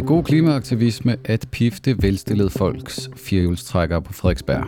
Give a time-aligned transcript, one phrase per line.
[0.00, 4.64] det god klimaaktivisme at pifte velstillede folks firehjulstrækkere på Frederiksberg?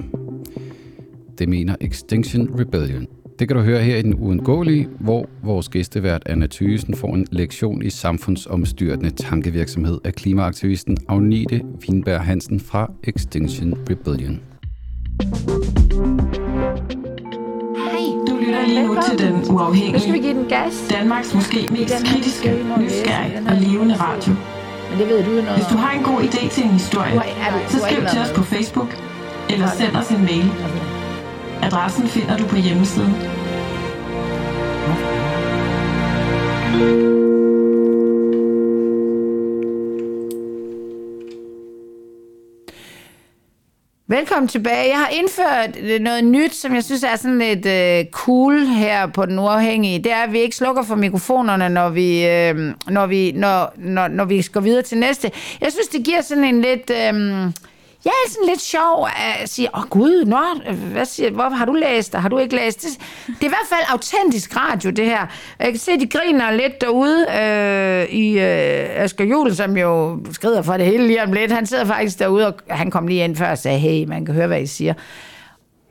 [1.39, 3.07] Det mener Extinction Rebellion.
[3.39, 7.27] Det kan du høre her i Den Uundgåelige, hvor vores gæstevært Anna Thysen får en
[7.31, 14.41] lektion i samfundsomstyrtende tankevirksomhed af klimaaktivisten Agnete Wienberg Hansen fra Extinction Rebellion.
[17.77, 18.01] Hej.
[18.29, 19.93] Du lytter lige nu til Den Uafhængige.
[19.93, 20.89] Nu skal vi give den gas.
[20.91, 22.49] Danmarks måske mest kritiske,
[22.81, 24.33] nysgerrige og levende radio.
[24.93, 27.23] Men det ved du jo noget Hvis du har en god idé til en historie,
[27.69, 28.97] så skriv til os på Facebook
[29.51, 30.51] eller send os en mail.
[31.63, 33.15] Adressen finder du på hjemmesiden.
[44.13, 44.91] Velkommen tilbage.
[44.91, 49.27] Jeg har indført noget nyt, som jeg synes er sådan lidt øh, cool her på
[49.27, 49.99] Den Uafhængige.
[49.99, 54.09] Det er, at vi ikke slukker for mikrofonerne, når vi, øh, når vi, når, når,
[54.09, 55.31] når vi går videre til næste.
[55.61, 56.91] Jeg synes, det giver sådan en lidt...
[56.91, 57.51] Øh,
[58.05, 59.09] Ja, sådan lidt sjov
[59.41, 62.39] at sige, åh oh, gud, nå, hvad siger, hvor har du læst, og har du
[62.39, 62.83] ikke læst?
[62.83, 62.91] Det,
[63.27, 65.27] det er i hvert fald autentisk radio, det her.
[65.59, 70.63] Jeg kan se, de griner lidt derude øh, i øh, Asger Juhl, som jo skrider
[70.63, 71.53] for det hele lige om lidt.
[71.53, 74.35] Han sidder faktisk derude, og han kom lige ind før og sagde, hey, man kan
[74.35, 74.95] høre, hvad I siger.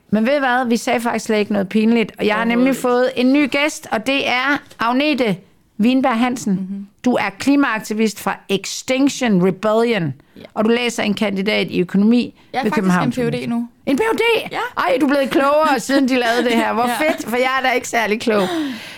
[0.10, 2.76] Men ved I hvad, vi sagde faktisk slet ikke noget pinligt, og jeg har nemlig
[2.76, 5.38] fået en ny gæst, og det er Agnete
[5.82, 6.54] Wienberg Hansen.
[6.54, 6.88] Mm-hmm.
[7.06, 10.42] Du er klimaaktivist fra Extinction Rebellion, ja.
[10.54, 13.08] og du læser en kandidat i økonomi Jeg er ved faktisk København.
[13.08, 13.68] en PhD nu.
[13.86, 14.50] En PhD?
[14.52, 14.58] Ja.
[14.78, 16.74] Ej, du er blevet klogere, siden de lavede det her.
[16.74, 17.10] Hvor Ja.
[17.10, 18.48] fedt, for jeg er da ikke særlig klog.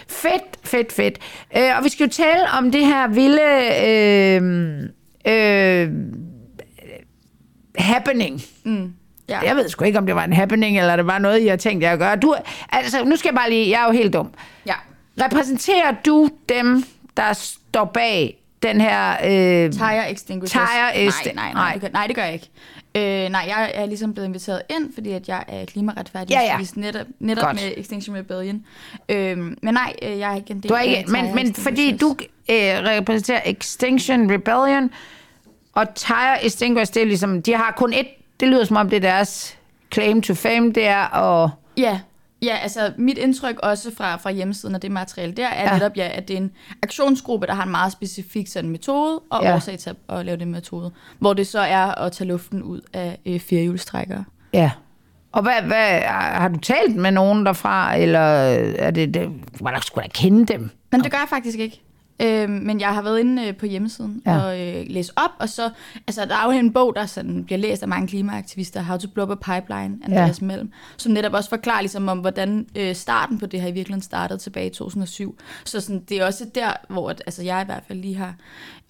[0.08, 1.18] Fedt, fedt, fedt.
[1.58, 3.42] Øh, og vi skal jo tale om det her vilde
[3.88, 4.44] øh,
[5.34, 5.90] øh,
[7.78, 8.42] happening.
[8.64, 8.94] Mm.
[9.30, 9.40] Ja.
[9.40, 11.56] Jeg ved sgu ikke, om det var en happening, eller det var noget, I har
[11.56, 12.16] tænkt jer at gøre.
[12.16, 12.36] Du,
[12.72, 14.30] altså, nu skal jeg bare lige, jeg er jo helt dum.
[14.68, 14.74] ja.
[15.22, 16.84] Repræsenterer du dem,
[17.18, 19.12] der står bag den her...
[19.12, 20.70] Øh, Tire extinguishers.
[20.70, 21.54] Tire nej, nej, nej.
[21.54, 22.50] nej, det gør, nej, det gør jeg ikke.
[22.96, 26.58] Øh, nej, jeg er ligesom blevet inviteret ind, fordi at jeg er klimaretfærdig, Ja, ja.
[26.76, 27.56] netop, netop Godt.
[27.56, 28.66] med Extinction Rebellion.
[29.10, 31.36] Øh, men nej, øh, jeg er ikke en del du er af ikke, Tire men,
[31.36, 32.16] men fordi du
[32.50, 34.92] øh, repræsenterer Extinction Rebellion,
[35.74, 38.08] og Tire Extinguishers, det er ligesom, de har kun et,
[38.40, 39.58] det lyder som om det er deres
[39.94, 41.50] claim to fame, det er at...
[41.78, 42.00] Ja,
[42.44, 45.74] ja, altså mit indtryk også fra, fra hjemmesiden af det materiale, der er Ja.
[45.74, 46.52] netop, ja, at det er en
[46.84, 49.56] aktionsgruppe, der har en meget specifik sådan metode og Ja.
[49.56, 52.82] årsag til at, at lave den metode, hvor det så er at tage luften ud
[52.94, 54.24] af øh, firehjulstrækkere.
[54.54, 54.72] Ja.
[55.32, 59.30] Og hvad, hvad, har du talt med nogen derfra, eller er det, det
[59.62, 60.70] må da sgu da kende dem?
[60.92, 61.82] Men det gør jeg faktisk ikke.
[62.22, 64.38] Øh, men jeg har været inde øh, på hjemmesiden Ja.
[64.38, 65.70] og øh, læst op, og så,
[66.08, 69.08] altså der er jo en bog, der sådan, bliver læst af mange klimaaktivister, How to
[69.14, 70.46] Blow Up a Pipeline, Andreas ja.
[70.46, 74.02] Mellem, som netop også forklarer ligesom om, hvordan øh, starten på det her i virkeligheden
[74.02, 75.38] startede tilbage i 2007.
[75.66, 78.36] Så sådan, det er også der, hvor at, altså, jeg i hvert fald lige har,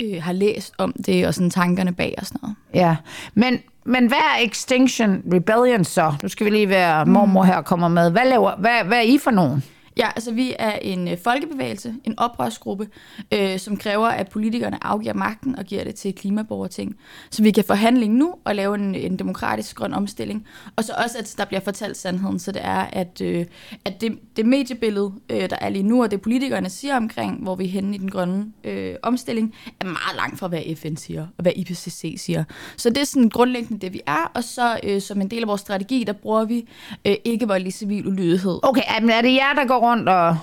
[0.01, 2.55] øh, har læst om det, og sådan tankerne bag og sådan noget.
[2.73, 2.95] Ja,
[3.33, 6.13] men, men hvad er Extinction Rebellion så?
[6.23, 8.11] Nu skal vi lige være mormor her og kommer med.
[8.11, 9.63] Hvad, laver, hvad, hvad er I for nogen?
[9.97, 12.87] Ja, altså vi er en øh, folkebevægelse, en oprørsgruppe,
[13.33, 16.95] øh, som kræver, at politikerne afgiver magten og giver det til klimaborgerting.
[17.29, 20.47] Så vi kan få handling nu og lave en, en demokratisk grøn omstilling.
[20.75, 23.45] Og så også, at der bliver fortalt sandheden, så det er, at, øh,
[23.85, 27.55] at det, det mediebillede, øh, der er lige nu, og det politikerne siger omkring, hvor
[27.55, 31.21] vi er henne i den grønne øh, omstilling, er meget langt fra, hvad FN siger,
[31.21, 32.43] og hvad IPCC siger.
[32.77, 35.47] Så det er sådan grundlæggende det, vi er, og så øh, som en del af
[35.47, 36.67] vores strategi, der bruger vi
[37.05, 38.59] øh, ikke voldelig civil ulydighed.
[38.63, 40.37] Okay, men er det jer, der går rundt og,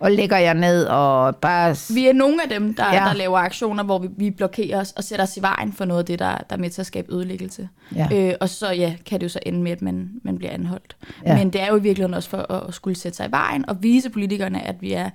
[0.00, 1.76] og lægger jer ned og bare...
[1.94, 3.00] Vi er nogle af dem, der, Ja.
[3.00, 6.00] der laver aktioner, hvor vi, vi blokerer os og sætter os i vejen for noget
[6.00, 7.68] af det, der, der er med til at skabe ødelæggelse.
[7.96, 8.08] Ja.
[8.12, 10.96] Øh, og så ja, kan det jo så ende med, at man, man bliver anholdt.
[11.26, 11.36] Ja.
[11.36, 13.68] Men det er jo i virkeligheden også for at, at skulle sætte sig i vejen
[13.68, 15.10] og vise politikerne, at vi er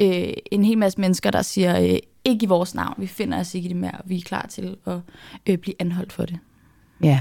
[0.00, 3.54] øh, en hel masse mennesker, der siger, øh, ikke i vores navn, vi finder os
[3.54, 4.92] ikke i det mere, og vi er klar til at
[5.46, 6.38] øh, blive anholdt for det.
[7.02, 7.20] Ja.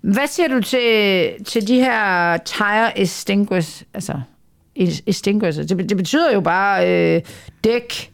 [0.00, 3.84] Hvad siger du til, til de her tire extinguishers?
[3.94, 4.20] Altså,
[4.78, 5.66] is- extinguishers.
[5.66, 7.22] Det, det betyder jo bare øh,
[7.64, 8.12] dæk,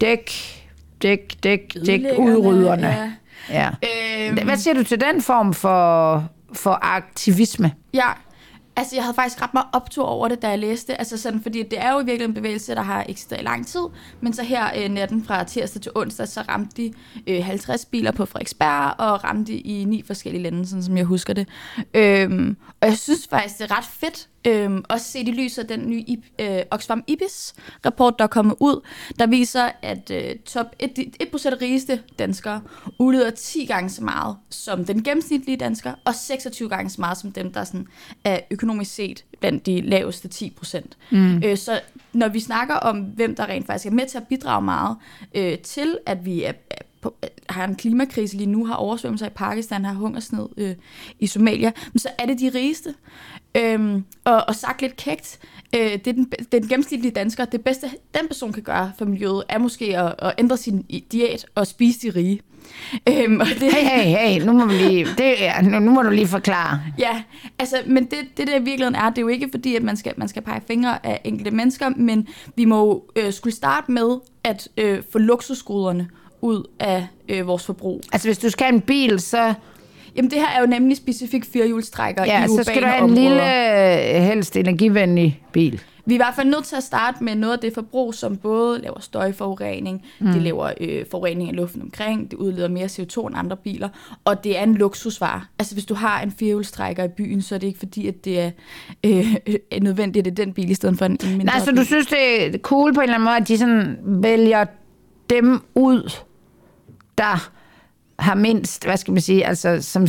[0.00, 0.30] dæk,
[1.02, 2.86] dæk, dæk, dæk, udrydderne.
[2.88, 3.10] Ja.
[3.50, 3.70] Ja.
[4.28, 7.72] Øhm, Hvad siger du til den form for, for aktivisme?
[7.94, 8.08] Ja,
[8.76, 10.96] altså jeg havde faktisk ret meget optur over det, da jeg læste.
[10.98, 13.80] Altså sådan, fordi det er jo virkelig en bevægelse, der har eksisteret i lang tid.
[14.20, 16.92] Men så her øh, natten fra tirsdag til onsdag, så ramte de
[17.26, 21.32] øh, 50 biler på Frederiksberg, og ramte i ni forskellige lande, sådan som jeg husker
[21.32, 21.48] det.
[21.94, 25.78] Øhm, og jeg synes faktisk, det er ret fedt, øhm, også set i lyset af
[25.78, 26.04] den nye
[26.38, 28.86] øh, Oxfam IBIS-rapport, der er kommet ud,
[29.18, 30.86] der viser, at øh, top 1%,
[31.20, 32.60] 1 af rigeste danskere
[32.98, 37.32] udleder 10 gange så meget som den gennemsnitlige dansker, og 26 gange så meget som
[37.32, 37.86] dem, der sådan
[38.24, 40.96] er økonomisk set blandt de laveste 10 procent.
[41.10, 41.42] Mm.
[41.44, 41.80] Øh, så
[42.12, 44.96] når vi snakker om, hvem der rent faktisk er med til at bidrage meget
[45.34, 47.14] øh, til, at vi er er på,
[47.48, 50.74] har en klimakrise lige nu, har oversvømmelser i Pakistan, har hungersned øh,
[51.18, 52.94] i Somalia, men så er det de rigeste.
[53.56, 55.38] Øhm, og, og sagt lidt kægt,
[55.74, 59.44] øh, det er den, den gennemsnitlige dansker, det bedste den person kan gøre for miljøet,
[59.48, 62.40] er måske at, at ændre sin diæt og spise de rige.
[63.08, 66.10] Øhm, og det, hey, hey, hey, nu må, vi lige, det nu, nu må du
[66.10, 66.80] lige forklare.
[66.98, 67.22] Ja,
[67.58, 69.96] altså, men det, det der i virkeligheden er, det er jo ikke fordi, at man
[69.96, 74.18] skal, man skal pege fingre af enkelte mennesker, men vi må øh, skulle starte med
[74.44, 76.08] at øh, få luksusgoderne
[76.40, 78.00] ud af øh, vores forbrug.
[78.12, 79.54] Altså hvis du skal have en bil, så...
[80.16, 83.14] Jamen det her er jo nemlig specifikt firehjulstrækker ja, i så skal du have en
[83.14, 83.42] lille,
[84.20, 85.80] helst energivenlig bil.
[86.06, 88.36] Vi er i hvert fald nødt til at starte med noget af det forbrug, som
[88.36, 90.32] både laver støjforurening, mm.
[90.32, 93.88] det laver øh, forurening af luften omkring, det udleder mere CO2 end andre biler,
[94.24, 95.42] og det er en luksusvare.
[95.58, 98.40] Altså hvis du har en firehjulstrækker i byen, så er det ikke fordi, at det
[98.40, 98.50] er
[99.04, 101.58] øh, øh, nødvendigt, at det er den bil i stedet for en, en mindre Nej,
[101.58, 101.76] så bil.
[101.76, 104.64] du synes, det er cool på en eller anden måde, at de sådan vælger
[105.30, 106.12] dem ud,
[107.18, 107.50] der
[108.18, 110.06] har mindst, hvad skal man sige, altså som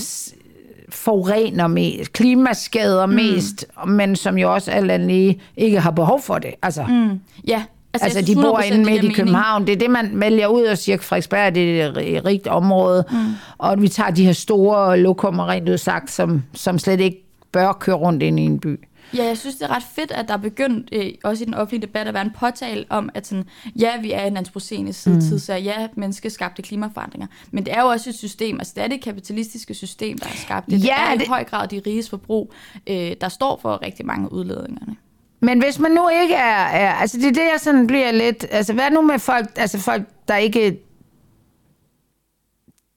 [0.90, 3.14] forurener mest, klimaskader mm.
[3.14, 6.54] mest, men som jo også alt andet lige ikke har behov for det.
[6.62, 7.20] Altså, mm.
[7.48, 7.64] Ja,
[7.94, 9.62] Altså, altså de bor inde midt i København.
[9.62, 9.68] Mening.
[9.68, 13.06] Det er det, man vælger ud og siger, Frederiksberg det er et rigt område.
[13.12, 13.18] Mm.
[13.58, 17.96] Og vi tager de her store lokummer, rent udsagt, som, som slet ikke bør køre
[17.96, 18.80] rundt ind i en by.
[19.14, 21.54] Ja, jeg synes, det er ret fedt, at der er begyndt, øh, også i den
[21.54, 25.34] offentlige debat, at være en påtale om, at sådan, ja, vi er en antropocene sidetid,
[25.34, 25.40] mm.
[25.40, 27.28] så ja, menneskeskabte klimaforandringer.
[27.52, 30.38] Men det er jo også et system, altså det er det kapitalistiske system, der har
[30.38, 30.74] skabt det.
[30.74, 31.24] Ja, det er det...
[31.24, 32.54] i høj grad de riges forbrug,
[32.88, 34.96] øh, der står for rigtig mange udledningerne.
[35.40, 38.46] Men hvis man nu ikke er, er altså det er det, jeg sådan bliver lidt,
[38.52, 40.80] altså hvad nu med folk, altså folk, der ikke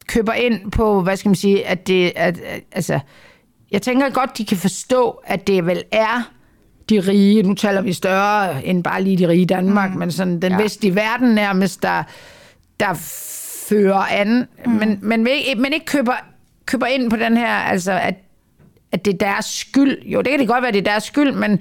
[0.07, 2.41] køber ind på, hvad skal man sige, at det, at,
[2.73, 3.01] altså,
[3.71, 6.31] jeg tænker godt, de kan forstå, at det vel er
[6.91, 9.99] de rige, nu taler vi større end bare lige de rige i Danmark, mm.
[9.99, 10.63] men sådan den ja.
[10.63, 12.03] vestlige verden nærmest, der,
[12.81, 12.95] der
[13.69, 14.73] fører an, mm.
[14.73, 15.27] men, men,
[15.57, 16.13] men ikke køber,
[16.67, 18.15] køber ind på den her, altså at,
[18.93, 20.03] at det er deres skyld.
[20.03, 21.61] Jo, det kan det godt være, det er deres skyld, men,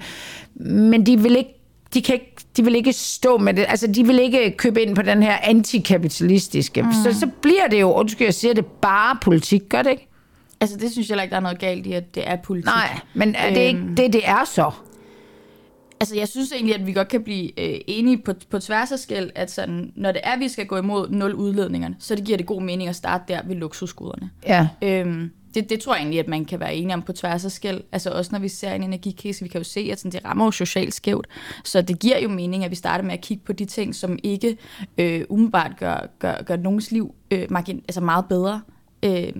[0.90, 1.54] men de vil ikke
[1.94, 3.66] de, kan ikke, de vil ikke stå med det.
[3.68, 6.82] Altså, de vil ikke købe ind på den her antikapitalistiske.
[6.82, 6.92] Mm.
[6.92, 10.07] Så, så bliver det jo, undskyld, jeg siger det, bare politik, gør det ikke?
[10.60, 12.66] Altså, det synes jeg ikke, der er noget galt i, at det er politik.
[12.66, 13.96] Nej, men er det ikke øhm.
[13.96, 14.70] det, det er så?
[16.00, 18.98] Altså, jeg synes egentlig, at vi godt kan blive øh, enige på, på tværs af
[18.98, 22.24] skæld, at sådan, når det er, at vi skal gå imod nul udledningerne, så det
[22.24, 24.30] giver det god mening at starte der ved luksusgoderne.
[24.46, 24.68] Ja.
[24.82, 27.52] Øhm, det, det tror jeg egentlig, at man kan være enige om på tværs af
[27.52, 27.80] skæld.
[27.92, 30.44] Altså også når vi ser en energikrise, vi kan jo se, at sådan, det rammer
[30.44, 31.26] jo socialt skævt.
[31.64, 34.18] Så det giver jo mening, at vi starter med at kigge på de ting, som
[34.22, 34.56] ikke
[34.98, 38.60] øh, umiddelbart gør, gør, gør nogens liv øh, margin, altså meget bedre.
[39.02, 39.32] Øh,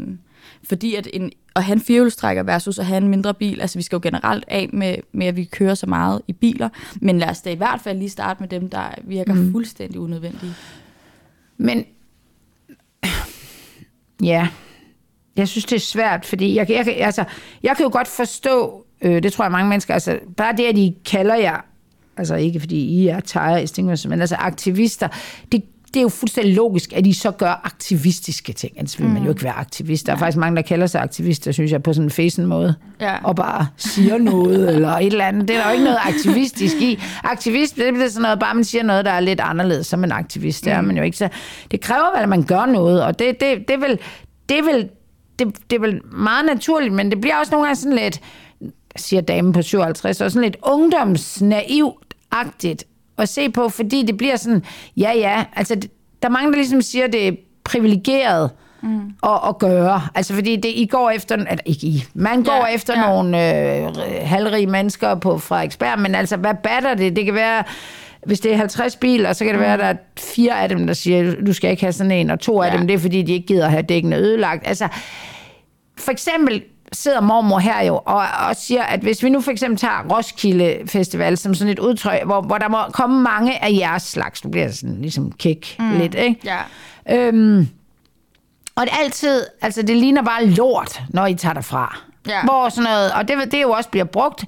[0.64, 3.82] fordi at en, at have en firehjulstrækker versus at have en mindre bil, altså vi
[3.82, 6.68] skal jo generelt af med, med, at vi kører så meget i biler,
[7.00, 9.52] men lad os da i hvert fald lige starte med dem, der virker mm.
[9.52, 10.54] fuldstændig unødvendige.
[11.56, 11.84] Men,
[14.22, 14.48] ja,
[15.36, 17.24] jeg synes, det er svært, fordi jeg, jeg, altså,
[17.62, 20.76] jeg kan jo godt forstå, øh, det tror jeg mange mennesker, altså bare det, at
[20.76, 21.60] de kalder jer,
[22.16, 25.08] altså ikke fordi I er tire men altså aktivister,
[25.52, 25.62] det,
[25.94, 28.72] det er jo fuldstændig logisk, at de så gør aktivistiske ting.
[28.76, 29.28] Ellers vil man jo mm.
[29.28, 30.06] ikke være aktivist.
[30.06, 30.20] Der er ja.
[30.20, 32.74] faktisk mange, der kalder sig aktivister, synes jeg, på sådan en fæsen måde.
[33.00, 33.16] Ja.
[33.24, 35.48] Og bare siger noget, eller et eller andet.
[35.48, 37.02] Det er der jo ikke noget aktivistisk i.
[37.24, 40.12] Aktivist, det er sådan noget, bare man siger noget, der er lidt anderledes som en
[40.12, 40.64] aktivist.
[40.64, 40.86] Det er mm.
[40.86, 41.16] man jo ikke.
[41.16, 41.28] Så
[41.70, 43.98] det kræver vel, at man gør noget, og det, det, det, vil,
[44.48, 44.88] det, vil,
[45.38, 48.20] det, det er vel meget naturligt, men det bliver også nogle gange sådan lidt,
[48.96, 52.84] siger damen på 57, og sådan lidt ungdomsnaivt-agtigt
[53.18, 54.64] at se på, fordi det bliver sådan,
[54.96, 55.74] ja ja, altså
[56.22, 57.32] der er mange, der ligesom siger, det er
[57.64, 58.50] privilegeret
[58.82, 59.00] mm.
[59.22, 60.02] at, at gøre.
[60.14, 63.06] Altså fordi det, I går efter, eller ikke I, man går ja, efter ja.
[63.06, 67.16] nogle øh, halvrige mennesker på Frederiksberg, men altså hvad batter det?
[67.16, 67.64] Det kan være,
[68.26, 69.64] hvis det er 50 biler, så kan det mm.
[69.64, 72.30] være, at der er fire af dem, der siger, du skal ikke have sådan en,
[72.30, 72.70] og to ja.
[72.70, 74.68] af dem, det er fordi, de ikke gider have dækkene ødelagt.
[74.68, 74.88] Altså,
[75.98, 79.78] for eksempel sidder mormor her jo og, og siger, at hvis vi nu for eksempel
[79.78, 84.02] tager Roskilde Festival som sådan et udtryk, hvor, hvor der må komme mange af jeres
[84.02, 85.98] slags, du bliver sådan ligesom kick mm.
[85.98, 86.40] lidt, ikke?
[86.44, 86.58] Ja.
[87.16, 87.68] Øhm,
[88.76, 91.98] og det altid, altså det ligner bare lort, når I tager derfra.
[92.28, 92.44] Ja.
[92.44, 94.44] Hvor sådan noget, og det, det jo også bliver brugt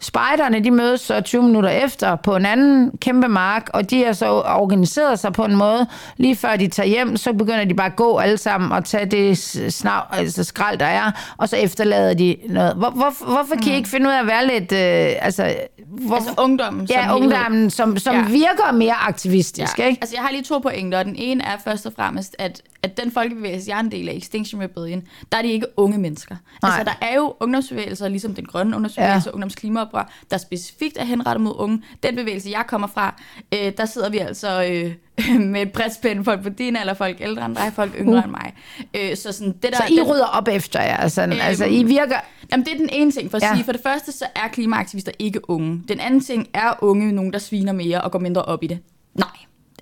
[0.00, 4.12] Spejderne, de mødes så 20 minutter efter på en anden kæmpe mark, og de har
[4.12, 5.86] så organiseret sig på en måde.
[6.16, 9.06] Lige før de tager hjem, så begynder de bare at gå alle sammen og tage
[9.06, 9.38] det
[9.72, 12.74] snav, altså skrald, der er, og så efterlader de noget.
[12.74, 13.76] Hvor, hvor, hvorfor kan I mm.
[13.76, 14.72] ikke finde ud af at være lidt...
[14.72, 15.54] Øh, altså,
[15.86, 18.24] hvor, altså ungdommen Ja, som ungdommen, som, som ja.
[18.28, 19.86] virker mere aktivistisk, ja.
[19.86, 19.98] ikke?
[20.00, 23.00] Altså jeg har lige to pointer, og den ene er først og fremmest, at, at
[23.02, 26.36] den folkebevægelse, jeg er en del af, Extinction Rebellion, der er de ikke unge mennesker.
[26.62, 26.70] Nej.
[26.70, 29.34] Altså der er jo ungdomsbevægelser, ligesom den grønne ungdomsbevægelse, ja.
[29.34, 31.82] ungdomsklima klimaoprør, der specifikt er henrettet mod unge.
[32.02, 33.22] Den bevægelse, jeg kommer fra,
[33.54, 37.46] øh, der sidder vi altså øh, med et bredt folk på din alder, folk ældre
[37.46, 38.24] end dig, folk yngre uh.
[38.24, 38.54] end mig.
[38.94, 41.08] Øh, så, sådan, det der, så I rydder op efter jer?
[41.08, 42.16] Sådan, øh, altså, I virker...
[42.52, 43.54] Jamen, det er den ene ting for at ja.
[43.54, 43.64] sige.
[43.64, 45.82] For det første, så er klimaaktivister ikke unge.
[45.88, 48.78] Den anden ting er unge nogen, der sviner mere og går mindre op i det.
[49.14, 49.28] Nej,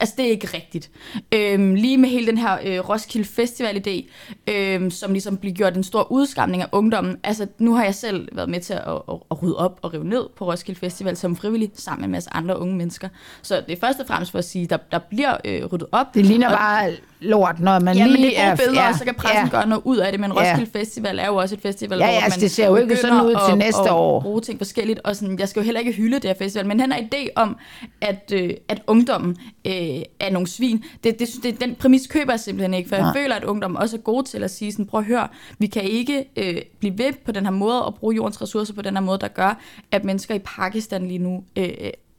[0.00, 0.90] Altså, det er ikke rigtigt.
[1.32, 4.10] Øhm, lige med hele den her øh, Roskilde Festival-idé,
[4.52, 7.16] øhm, som ligesom bliver gjort en stor udskamning af ungdommen.
[7.24, 10.04] Altså, nu har jeg selv været med til at, at, at rydde op og rive
[10.04, 13.08] ned på Roskilde Festival som frivillig, sammen med en masse andre unge mennesker.
[13.42, 16.14] Så det er først og fremmest for at sige, der, der bliver øh, ryddet op.
[16.14, 18.88] Det ligner og, bare lort, når man ja, lige men det er gode billeder, ja,
[18.88, 19.50] og så kan pressen ja.
[19.50, 20.20] gøre noget ud af det.
[20.20, 20.80] Men Roskilde ja.
[20.80, 22.96] Festival er jo også et festival, ja, ja, hvor altså, man det ser jo ikke
[22.96, 24.20] sådan ud til næste at, år.
[24.20, 25.00] Bruge ting forskelligt.
[25.04, 27.28] Og sådan, jeg skal jo heller ikke hylde det her festival, men han har idé
[27.36, 27.56] om,
[28.00, 29.36] at, øh, at ungdommen
[29.66, 29.83] øh,
[30.20, 30.84] er nogle svin.
[31.04, 33.04] Det, det, det, den præmis køber jeg simpelthen ikke, for ja.
[33.04, 35.66] jeg føler, at ungdommen også er gode til at sige sådan, prøv at høre, vi
[35.66, 38.94] kan ikke øh, blive ved på den her måde og bruge jordens ressourcer på den
[38.94, 39.60] her måde, der gør,
[39.90, 41.68] at mennesker i Pakistan lige nu øh,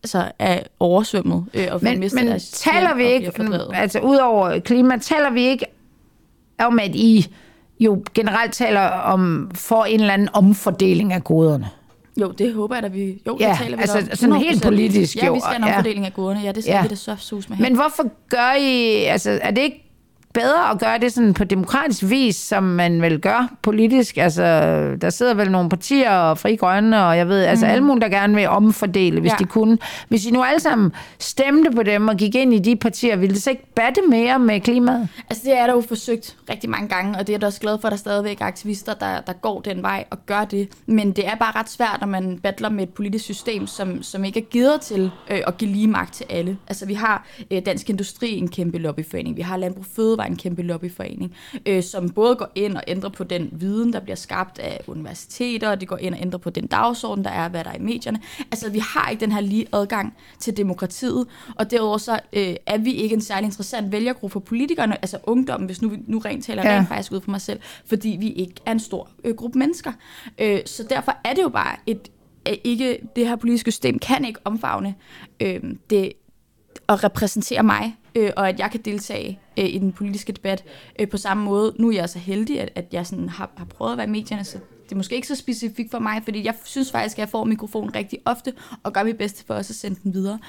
[0.04, 3.32] altså er oversvømmet øh, og men, men deres taler vi ikke,
[3.74, 5.66] altså udover klima, taler vi ikke
[6.60, 7.36] om, at I
[7.80, 11.70] jo generelt taler om for en eller anden omfordeling af goderne?
[12.22, 13.22] Jo, det håber jeg, at vi...
[13.28, 14.16] Jo, ja, det taler vi altså om.
[14.16, 15.22] sådan helt politisk jo.
[15.24, 16.06] Ja, vi skal have en omfordeling ja.
[16.06, 16.42] af goderne.
[16.42, 16.82] Ja, det skal ja.
[16.82, 17.64] vi da så sus med her.
[17.64, 19.04] Men hvorfor gør I...
[19.04, 19.85] Altså, er det ikke
[20.36, 24.18] bedre at gøre det sådan på demokratisk vis, som man vel gør politisk.
[24.18, 24.44] Altså,
[25.02, 27.50] der sidder vel nogle partier og fri grønne, og jeg ved, mm.
[27.50, 29.36] altså alle mulige, der gerne vil omfordele, hvis ja.
[29.40, 29.78] de kunne.
[30.10, 33.36] Hvis I nu alle sammen stemte på dem og gik ind i de partier, ville
[33.36, 35.08] det så ikke batte mere med klimaet?
[35.30, 37.78] Altså, det er der jo forsøgt rigtig mange gange, og det er der også glad
[37.82, 40.70] for, at der stadigvæk er aktivister, der, der går den vej og gør det.
[40.86, 44.24] Men det er bare ret svært, når man battler med et politisk system, som, som
[44.24, 46.58] ikke er givet til øh, at give lige magt til alle.
[46.68, 49.38] Altså, vi har øh, Dansk Industri, en kæmpe lobbyforening.
[49.38, 53.10] Vi har Landbrug Fødevare, var en kæmpe lobbyforening, øh, som både går ind og ændrer
[53.10, 56.50] på den viden, der bliver skabt af universiteter, og de går ind og ændrer på
[56.50, 58.20] den dagsorden, der er, hvad der er i medierne.
[58.52, 62.78] Altså, vi har ikke den her lige adgang til demokratiet, og derudover så øh, er
[62.78, 66.70] vi ikke en særlig interessant vælgergruppe for politikerne, altså ungdommen, hvis nu, nu rent taler
[66.70, 66.78] ja.
[66.78, 69.92] rent faktisk ud for mig selv, fordi vi ikke er en stor øh, gruppe mennesker.
[70.38, 72.12] Øh, så derfor er det jo bare et,
[72.64, 74.96] ikke, det her politiske system kan ikke omfavne
[75.40, 76.14] øh, det
[76.90, 80.64] at repræsentere mig øh, og at jeg kan deltage øh, i den politiske debat
[81.00, 81.74] øh, på samme måde.
[81.80, 84.10] Nu er jeg så heldig, at, at jeg sådan har, har prøvet at være i
[84.10, 87.20] medierne, så det er måske ikke så specifikt for mig, fordi jeg synes faktisk, at
[87.20, 88.54] jeg får mikrofonen rigtig ofte,
[88.84, 90.40] og gør mit bedste for også at sende den videre.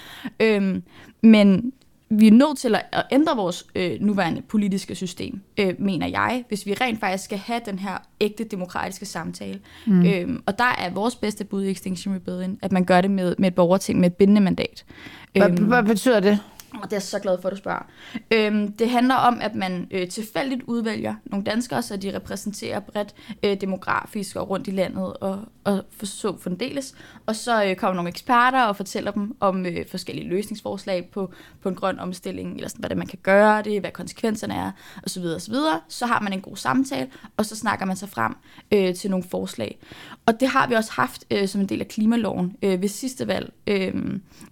[0.41, 0.83] Øhm,
[1.23, 1.73] men
[2.09, 6.67] vi er nødt til at ændre vores øh, nuværende politiske system, øh, mener jeg, hvis
[6.67, 9.61] vi rent faktisk skal have den her ægte demokratiske samtale.
[9.87, 10.07] Mm.
[10.07, 13.35] Øhm, og der er vores bedste bud i Extinction Rebellion, at man gør det med,
[13.39, 14.85] med et borgerting med et bindende mandat.
[15.33, 16.39] Hvad, øhm, hvad betyder det?
[16.73, 17.87] Og det er jeg så glad for, at du spørger.
[18.31, 23.15] Øhm, det handler om, at man øh, tilfældigt udvælger nogle danskere, så de repræsenterer bredt
[23.43, 26.95] øh, demografisk og rundt i landet og, og for, så fundeles.
[27.27, 31.33] Og så øh, kommer nogle eksperter og fortæller dem om øh, forskellige løsningsforslag på,
[31.63, 34.71] på en grøn omstilling, eller sådan, hvad det man kan gøre det, hvad konsekvenserne er,
[35.05, 35.25] osv.
[35.25, 35.55] osv.
[35.89, 38.37] Så har man en god samtale, og så snakker man sig frem
[38.73, 39.79] øh, til nogle forslag.
[40.27, 43.27] Og det har vi også haft øh, som en del af klimaloven øh, ved sidste
[43.27, 43.95] valg, øh,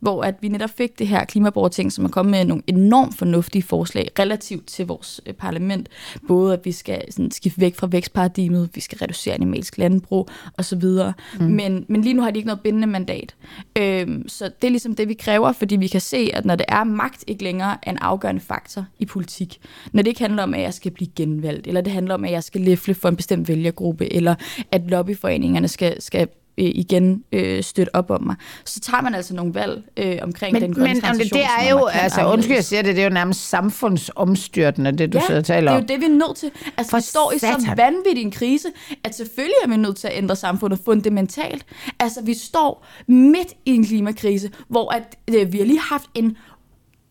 [0.00, 3.62] hvor at vi netop fik det her klimaborgerting, som er kommet med nogle enormt fornuftige
[3.62, 5.88] forslag relativt til vores øh, parlament.
[6.28, 10.84] Både at vi skal sådan, skifte væk fra vækstparadigmet, vi skal reducere animalsk landbrug osv.
[11.40, 11.46] Mm.
[11.46, 13.34] Men, men lige nu har de ikke noget bindende mandat.
[13.78, 16.66] Øhm, så det er ligesom det, vi kræver, fordi vi kan se, at når det
[16.68, 19.58] er magt ikke længere er en afgørende faktor i politik,
[19.92, 22.30] når det ikke handler om, at jeg skal blive genvalgt, eller det handler om, at
[22.30, 24.34] jeg skal læfle for en bestemt vælgergruppe, eller
[24.72, 28.36] at lobbyforeningerne skal, skal øh, igen øh, støtte op om mig.
[28.64, 31.70] Så tager man altså nogle valg øh, omkring men, den grønne Men det, det er
[31.70, 35.40] jo, altså undskyld jeg siger det, det er jo nærmest samfundsomstyrtende, det du ja, sidder
[35.40, 35.82] og taler om.
[35.82, 36.50] det er jo det, vi er nødt til.
[36.76, 37.60] Altså For vi står i satan.
[37.60, 38.68] så vanvittig en krise,
[39.04, 41.66] at selvfølgelig er vi nødt til at ændre samfundet fundamentalt.
[42.00, 46.36] Altså vi står midt i en klimakrise, hvor at, øh, vi har lige haft en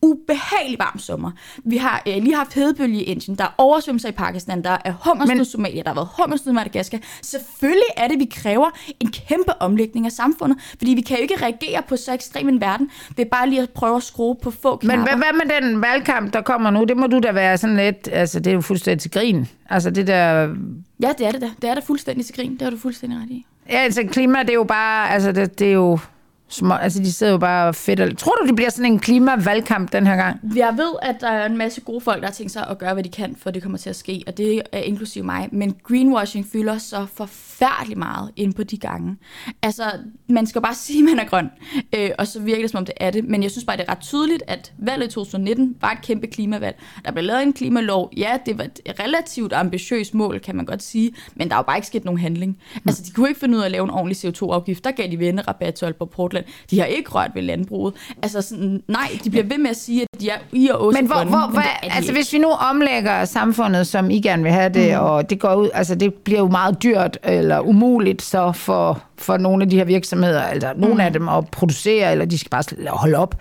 [0.04, 1.32] ubehagelig varm sommer.
[1.66, 4.94] Vi har øh, lige haft hedebølge i Indien, der er oversvømmelser i Pakistan, der er
[5.06, 7.00] hungersnød i Somalia, der har været hungersnød i Madagaskar.
[7.22, 8.70] Selvfølgelig er det, vi kræver
[9.00, 12.62] en kæmpe omlægning af samfundet, fordi vi kan jo ikke reagere på så ekstrem en
[12.62, 14.98] verden Det er bare lige at prøve at skrue på få knapper.
[14.98, 16.84] Men hvad, hvad med den valgkamp, der kommer nu?
[16.84, 19.48] Det må du da være sådan lidt, altså det er jo fuldstændig til grin.
[19.70, 20.56] Altså det der...
[21.00, 21.50] Ja, det er det da.
[21.62, 22.54] Det er da fuldstændig til grin.
[22.54, 23.46] Det har du fuldstændig ret i.
[23.70, 26.00] Ja, altså klima, det er jo bare, altså det, det er jo
[26.48, 28.00] Som, altså, de sidder jo bare fedt.
[28.00, 28.18] Og...
[28.18, 30.40] Tror du, det bliver sådan en klimavalgkamp den her gang?
[30.56, 32.94] Jeg ved, at der er en masse gode folk, der har tænkt sig at gøre,
[32.94, 35.50] hvad de kan, for det kommer til at ske, og det er inklusive mig.
[35.52, 39.18] Men greenwashing fylder så forfærdeligt meget ind på de gange.
[39.62, 39.84] Altså,
[40.30, 41.50] man skal bare sige, at man er grøn,
[41.96, 43.26] øh, og så virker det, som om det er det.
[43.26, 46.28] Men jeg synes bare, det er ret tydeligt, at valget i 2019 var et kæmpe
[46.28, 46.80] klimavalg.
[47.06, 48.12] Der blev lavet en klimalov.
[48.18, 51.64] Ja, det var et relativt ambitiøst mål, kan man godt sige, men der er jo
[51.64, 52.58] bare ikke sket nogen handling.
[52.86, 54.84] Altså, de kunne ikke finde ud af at lave en ordentlig CO2-afgift.
[54.84, 56.43] Der gav de vennerabat til Aalborg Portland.
[56.72, 57.94] De har ikke rørt ved landbruget.
[58.24, 61.00] Altså, sådan, nej, de bliver ved med at sige, at de er i og også
[61.02, 62.14] Men, hvor, hvor, men hvad, altså ikke.
[62.14, 65.06] hvis vi nu omlægger samfundet, som I gerne vil have det, mm.
[65.06, 69.38] og det går ud, altså det bliver jo meget dyrt eller umuligt så for, for
[69.38, 71.00] nogle af de her virksomheder, altså nogle Mm.
[71.00, 73.36] af dem at producere, eller de skal bare holde op.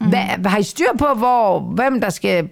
[0.00, 0.06] Mm.
[0.08, 0.18] Hvad,
[0.50, 2.48] har I styr på, hvor, hvem der skal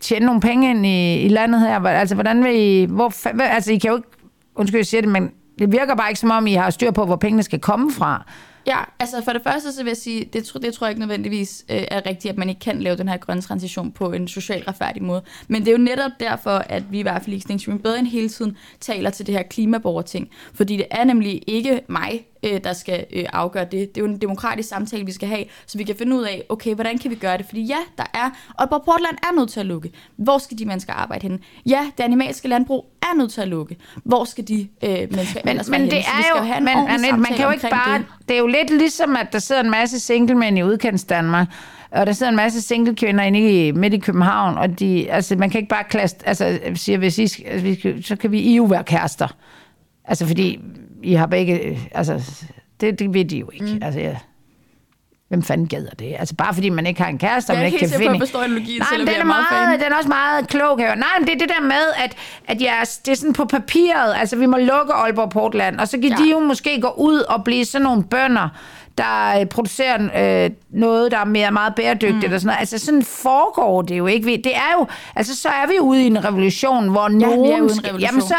[0.00, 1.80] tjene nogle penge ind i, i landet her?
[1.86, 4.08] Altså hvordan vil I, hvor, hvad- altså I kan jo ikke,
[4.56, 7.04] undskyld jeg siger det, men det virker bare ikke som om, I har styr på,
[7.04, 8.24] hvor pengene skal komme fra.
[8.66, 11.00] Ja, altså for det første så vil jeg sige, det, tro- det tror jeg ikke
[11.00, 14.28] nødvendigvis øh, er rigtigt, at man ikke kan lave den her grønne transition på en
[14.28, 15.22] socialt retfærdig måde.
[15.48, 18.28] Men det er jo netop derfor, at vi i hvert fald i Extinction Rebellion hele
[18.28, 20.28] tiden taler til det her klimaborgerting.
[20.54, 23.72] Fordi det er nemlig ikke mig, øh, der skal øh, afgøre det.
[23.72, 26.44] Det er jo en demokratisk samtale, vi skal have, så vi kan finde ud af,
[26.48, 27.46] okay, hvordan kan vi gøre det?
[27.46, 29.90] Fordi ja, der er, Aalborg Portland er nødt til at lukke.
[30.16, 31.38] Hvor skal de mennesker arbejde henne?
[31.66, 33.76] Ja, det animalske landbrug er nødt til at lukke.
[34.04, 36.04] Hvor skal de øh, mennesker Men, ellers men det henne?
[36.06, 38.06] Er jo, have en men, ordentlig man, kan jo ikke bare, det.
[38.28, 38.34] det.
[38.34, 41.48] er jo lidt ligesom, at der sidder en masse singlemænd i udkants Danmark,
[41.90, 45.50] og der sidder en masse singlekvinder inde i, midt i København, og de, altså, man
[45.50, 47.26] kan ikke bare klaste, altså, siger, hvis I,
[48.02, 49.28] så kan vi I jo være kærester.
[50.08, 50.60] Altså, fordi
[51.02, 52.30] I har begge, altså,
[52.80, 53.66] det, det ved de jo ikke.
[53.66, 53.82] Mm.
[53.82, 54.16] Altså, ja.
[55.28, 56.16] Hvem fanden gæder det?
[56.18, 58.00] Altså bare fordi man ikke har en kæreste, og Jeg er man ikke ikke kan
[58.00, 58.12] finde...
[58.12, 59.84] jeg forstår analogien, Nej, selvom men den jeg er, er meget meget, fan.
[59.84, 60.96] den er også meget klog, jeg høre.
[60.96, 62.16] Nej, men det er det der med, at,
[62.48, 65.96] at jeres, det er sådan på papiret, altså vi må lukke Aalborg Portland, og så
[65.96, 66.16] kan ja.
[66.18, 66.24] Ja.
[66.24, 68.48] de jo måske gå ud og blive sådan nogle bønder,
[68.98, 72.34] der øh, producerer øh, noget, der er mere, meget bæredygtigt mm.
[72.34, 72.60] og sådan noget.
[72.60, 74.26] Altså sådan foregår det jo ikke.
[74.44, 74.86] Det er jo,
[75.16, 77.38] altså så er vi ude i en revolution, hvor vi er nogen...
[77.40, 78.00] ude i en revolution.
[78.00, 78.34] Jamen så,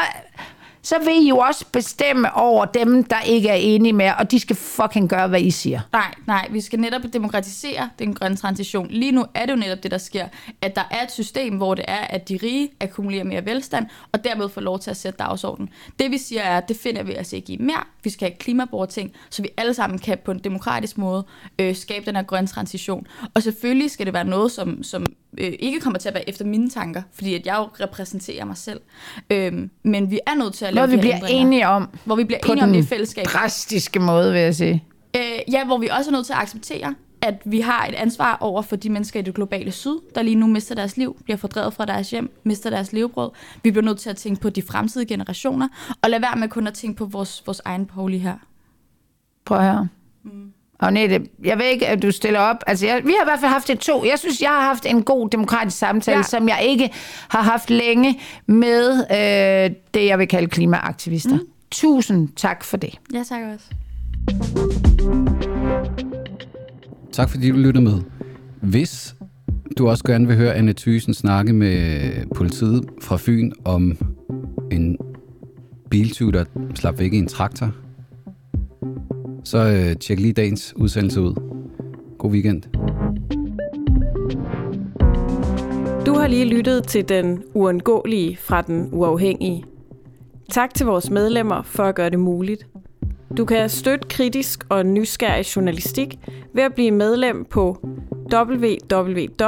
[0.81, 4.39] så vil I jo også bestemme over dem, der ikke er enige med, og de
[4.39, 5.79] skal fucking gøre, hvad I siger.
[5.91, 8.87] Nej, nej, vi skal netop demokratisere den grønne transition.
[8.87, 10.27] Lige nu er det jo netop det, der sker,
[10.61, 14.23] at der er et system, hvor det er, at de rige akkumulerer mere velstand, og
[14.23, 15.69] dermed får lov til at sætte dagsordenen.
[15.99, 17.83] Det vi siger er, at det finder vi altså ikke i mere.
[18.03, 21.25] Vi skal have klimaborting, så vi alle sammen kan på en demokratisk måde
[21.59, 23.07] øh, skabe den her grønne transition.
[23.33, 25.05] Og selvfølgelig skal det være noget, som, som
[25.37, 28.57] øh, ikke kommer til at være efter mine tanker, fordi at jeg jo repræsenterer mig
[28.57, 28.81] selv.
[29.29, 32.23] Øhm, men vi er nødt til at lave Noget, vi bliver enige om hvor vi
[32.23, 33.25] bliver enige om det i fællesskab.
[33.25, 34.83] drastiske måde, vil jeg sige.
[35.15, 38.37] Øh, ja, hvor vi også er nødt til at acceptere, at vi har et ansvar
[38.41, 41.37] over for de mennesker i det globale syd, der lige nu mister deres liv, bliver
[41.37, 43.29] fordrevet fra deres hjem, mister deres levebrød.
[43.63, 45.67] Vi bliver nødt til at tænke på de fremtidige generationer,
[46.01, 48.35] og lade være med kun at tænke på vores, vores egen poli her.
[49.45, 49.87] Prøv at høre.
[50.23, 50.53] Mm.
[50.81, 52.57] Agnete, jeg ved ikke, at du stiller op.
[52.67, 54.05] Altså, jeg, vi har i hvert fald haft det to.
[54.05, 56.17] Jeg synes, jeg har haft en god demokratisk samtale.
[56.17, 56.23] Ja.
[56.23, 56.89] som jeg ikke
[57.29, 61.35] har haft længe med øh, det, jeg vil kalde klimaaktivister.
[61.35, 61.47] Mm.
[61.71, 62.99] Tusind tak for det.
[63.13, 63.65] Ja, tak også.
[67.11, 68.01] Tak fordi du lytter med.
[68.61, 69.15] Hvis
[69.77, 73.97] du også gerne vil høre Anne Thysen snakke med politiet fra Fyn om
[74.71, 74.97] en
[75.89, 77.71] biltyv, der slap væk i en traktor,
[79.43, 81.35] så øh, tjek lige dagens udsendelse ud.
[82.17, 82.63] God weekend.
[86.05, 89.63] Du har lige lyttet til den uundgåelige fra den uafhængige.
[90.49, 92.67] Tak til vores medlemmer for at gøre det muligt.
[93.37, 96.19] Du kan støtte kritisk og nysgerrig journalistik
[96.53, 97.87] ved at blive medlem på
[98.33, 99.39] www.duah.dk.